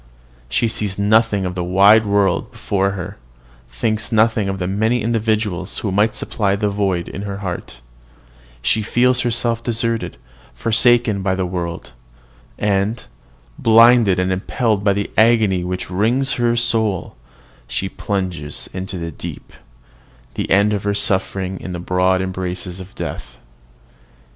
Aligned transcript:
She 0.49 0.67
sees 0.67 0.97
nothing 0.97 1.45
of 1.45 1.53
the 1.53 1.63
wide 1.63 2.07
world 2.07 2.51
before 2.51 2.93
her, 2.97 3.19
thinks 3.69 4.11
nothing 4.11 4.49
of 4.49 4.57
the 4.57 4.65
many 4.65 5.03
individuals 5.03 5.77
who 5.77 5.91
might 5.91 6.15
supply 6.15 6.55
the 6.55 6.69
void 6.71 7.07
in 7.07 7.21
her 7.21 7.37
heart; 7.45 7.81
she 8.63 8.81
feels 8.81 9.21
herself 9.21 9.61
deserted, 9.61 10.17
forsaken 10.55 11.21
by 11.21 11.35
the 11.35 11.45
world; 11.45 11.91
and, 12.57 13.05
blinded 13.59 14.17
and 14.17 14.31
impelled 14.31 14.83
by 14.83 14.93
the 14.93 15.11
agony 15.19 15.63
which 15.63 15.91
wrings 15.91 16.33
her 16.33 16.55
soul, 16.55 17.15
she 17.67 17.87
plunges 17.87 18.67
into 18.73 18.97
the 18.97 19.11
deep, 19.11 19.53
to 20.33 20.47
end 20.49 20.71
her 20.73 20.95
sufferings 20.95 21.61
in 21.61 21.73
the 21.73 21.79
broad 21.79 22.23
embrace 22.23 22.65
of 22.65 22.95
death. 22.95 23.37